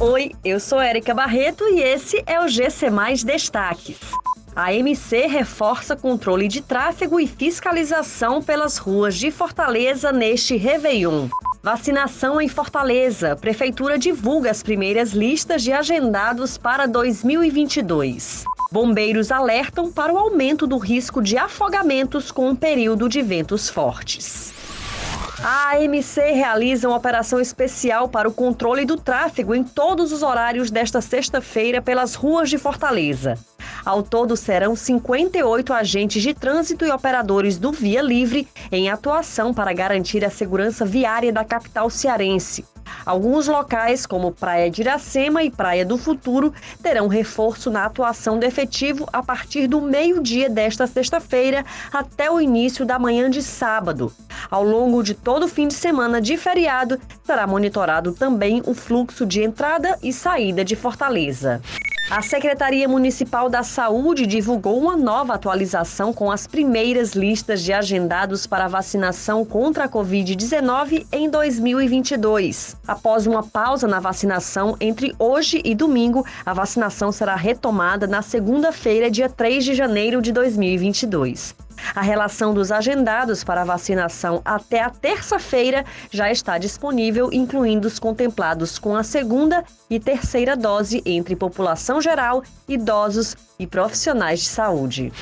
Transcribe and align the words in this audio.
Oi, 0.00 0.32
eu 0.42 0.58
sou 0.58 0.80
Érica 0.80 1.12
Barreto 1.12 1.62
e 1.68 1.82
esse 1.82 2.22
é 2.26 2.40
o 2.40 2.48
GC 2.48 2.88
Mais 2.88 3.22
Destaques. 3.22 3.98
A 4.56 4.72
MC 4.72 5.26
reforça 5.26 5.94
controle 5.94 6.48
de 6.48 6.62
tráfego 6.62 7.20
e 7.20 7.26
fiscalização 7.26 8.40
pelas 8.40 8.78
ruas 8.78 9.14
de 9.14 9.30
Fortaleza 9.30 10.10
neste 10.10 10.56
Réveillon. 10.56 11.28
Vacinação 11.62 12.40
em 12.40 12.48
Fortaleza. 12.48 13.36
Prefeitura 13.36 13.98
divulga 13.98 14.50
as 14.50 14.62
primeiras 14.62 15.10
listas 15.10 15.62
de 15.62 15.70
agendados 15.70 16.56
para 16.56 16.86
2022. 16.86 18.44
Bombeiros 18.72 19.30
alertam 19.30 19.92
para 19.92 20.14
o 20.14 20.16
aumento 20.16 20.66
do 20.66 20.78
risco 20.78 21.20
de 21.20 21.36
afogamentos 21.36 22.32
com 22.32 22.48
um 22.48 22.56
período 22.56 23.06
de 23.06 23.20
ventos 23.20 23.68
fortes. 23.68 24.59
A 25.42 25.70
AMC 25.76 26.20
realiza 26.34 26.86
uma 26.86 26.98
operação 26.98 27.40
especial 27.40 28.08
para 28.10 28.28
o 28.28 28.32
controle 28.32 28.84
do 28.84 28.98
tráfego 28.98 29.54
em 29.54 29.64
todos 29.64 30.12
os 30.12 30.22
horários 30.22 30.70
desta 30.70 31.00
sexta-feira 31.00 31.80
pelas 31.80 32.14
ruas 32.14 32.50
de 32.50 32.58
Fortaleza. 32.58 33.38
Ao 33.82 34.02
todo, 34.02 34.36
serão 34.36 34.76
58 34.76 35.72
agentes 35.72 36.22
de 36.22 36.34
trânsito 36.34 36.84
e 36.84 36.90
operadores 36.90 37.56
do 37.56 37.72
Via 37.72 38.02
Livre 38.02 38.46
em 38.70 38.90
atuação 38.90 39.54
para 39.54 39.72
garantir 39.72 40.22
a 40.26 40.30
segurança 40.30 40.84
viária 40.84 41.32
da 41.32 41.42
capital 41.42 41.88
cearense. 41.88 42.62
Alguns 43.06 43.48
locais, 43.48 44.04
como 44.04 44.32
Praia 44.32 44.70
de 44.70 44.82
Iracema 44.82 45.42
e 45.42 45.50
Praia 45.50 45.84
do 45.84 45.96
Futuro, 45.96 46.52
terão 46.82 47.08
reforço 47.08 47.70
na 47.70 47.84
atuação 47.84 48.38
do 48.38 48.44
efetivo 48.44 49.06
a 49.12 49.22
partir 49.22 49.66
do 49.66 49.80
meio-dia 49.80 50.50
desta 50.50 50.86
sexta-feira 50.86 51.64
até 51.92 52.30
o 52.30 52.40
início 52.40 52.84
da 52.84 52.98
manhã 52.98 53.30
de 53.30 53.42
sábado. 53.42 54.12
Ao 54.50 54.64
longo 54.64 55.02
de 55.02 55.14
todo 55.14 55.44
o 55.44 55.48
fim 55.48 55.68
de 55.68 55.74
semana 55.74 56.20
de 56.20 56.36
feriado, 56.36 56.98
será 57.22 57.46
monitorado 57.46 58.12
também 58.12 58.60
o 58.66 58.74
fluxo 58.74 59.24
de 59.24 59.42
entrada 59.42 59.96
e 60.02 60.12
saída 60.12 60.64
de 60.64 60.74
Fortaleza. 60.74 61.62
A 62.10 62.22
Secretaria 62.22 62.88
Municipal 62.88 63.48
da 63.48 63.62
Saúde 63.62 64.26
divulgou 64.26 64.76
uma 64.76 64.96
nova 64.96 65.34
atualização 65.34 66.12
com 66.12 66.28
as 66.28 66.44
primeiras 66.44 67.12
listas 67.12 67.62
de 67.62 67.72
agendados 67.72 68.48
para 68.48 68.66
vacinação 68.66 69.44
contra 69.44 69.84
a 69.84 69.88
Covid-19 69.88 71.06
em 71.12 71.30
2022. 71.30 72.76
Após 72.84 73.28
uma 73.28 73.44
pausa 73.44 73.86
na 73.86 74.00
vacinação 74.00 74.76
entre 74.80 75.14
hoje 75.20 75.62
e 75.64 75.72
domingo, 75.72 76.26
a 76.44 76.52
vacinação 76.52 77.12
será 77.12 77.36
retomada 77.36 78.08
na 78.08 78.22
segunda-feira, 78.22 79.08
dia 79.08 79.28
3 79.28 79.64
de 79.64 79.74
janeiro 79.74 80.20
de 80.20 80.32
2022. 80.32 81.54
A 81.94 82.00
relação 82.00 82.54
dos 82.54 82.70
agendados 82.70 83.42
para 83.42 83.64
vacinação 83.64 84.40
até 84.44 84.80
a 84.80 84.90
terça-feira 84.90 85.84
já 86.10 86.30
está 86.30 86.58
disponível, 86.58 87.30
incluindo 87.32 87.88
os 87.88 87.98
contemplados 87.98 88.78
com 88.78 88.96
a 88.96 89.02
segunda 89.02 89.64
e 89.88 89.98
terceira 89.98 90.56
dose 90.56 91.02
entre 91.04 91.36
população 91.36 92.00
geral, 92.00 92.42
idosos 92.68 93.36
e 93.58 93.66
profissionais 93.66 94.40
de 94.40 94.48
saúde. 94.48 95.12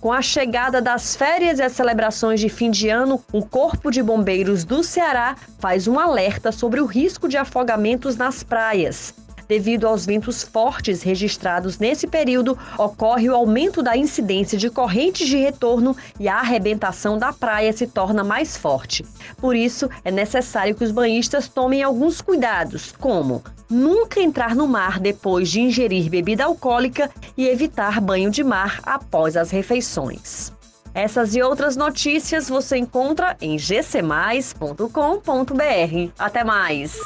Com 0.00 0.12
a 0.12 0.20
chegada 0.20 0.82
das 0.82 1.16
férias 1.16 1.58
e 1.58 1.62
as 1.62 1.72
celebrações 1.72 2.38
de 2.38 2.50
fim 2.50 2.70
de 2.70 2.90
ano, 2.90 3.24
o 3.32 3.42
Corpo 3.42 3.90
de 3.90 4.02
Bombeiros 4.02 4.62
do 4.62 4.84
Ceará 4.84 5.34
faz 5.58 5.88
um 5.88 5.98
alerta 5.98 6.52
sobre 6.52 6.78
o 6.78 6.84
risco 6.84 7.26
de 7.26 7.38
afogamentos 7.38 8.14
nas 8.14 8.42
praias. 8.42 9.14
Devido 9.48 9.86
aos 9.86 10.06
ventos 10.06 10.42
fortes 10.42 11.02
registrados 11.02 11.78
nesse 11.78 12.06
período, 12.06 12.58
ocorre 12.78 13.28
o 13.28 13.34
aumento 13.34 13.82
da 13.82 13.96
incidência 13.96 14.56
de 14.56 14.70
correntes 14.70 15.28
de 15.28 15.36
retorno 15.36 15.96
e 16.18 16.28
a 16.28 16.38
arrebentação 16.38 17.18
da 17.18 17.32
praia 17.32 17.72
se 17.72 17.86
torna 17.86 18.24
mais 18.24 18.56
forte. 18.56 19.04
Por 19.36 19.54
isso, 19.54 19.88
é 20.04 20.10
necessário 20.10 20.74
que 20.74 20.84
os 20.84 20.90
banhistas 20.90 21.48
tomem 21.48 21.82
alguns 21.82 22.20
cuidados, 22.20 22.92
como 22.98 23.42
nunca 23.68 24.20
entrar 24.20 24.54
no 24.54 24.66
mar 24.66 24.98
depois 24.98 25.50
de 25.50 25.60
ingerir 25.60 26.08
bebida 26.08 26.44
alcoólica 26.44 27.10
e 27.36 27.46
evitar 27.46 28.00
banho 28.00 28.30
de 28.30 28.42
mar 28.44 28.80
após 28.84 29.36
as 29.36 29.50
refeições. 29.50 30.52
Essas 30.94 31.34
e 31.34 31.42
outras 31.42 31.76
notícias 31.76 32.48
você 32.48 32.76
encontra 32.76 33.36
em 33.40 33.56
gcmais.com.br. 33.56 34.92
Até 36.16 36.44
mais! 36.44 36.96